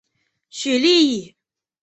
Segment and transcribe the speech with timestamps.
[0.49, 1.35] 许力以。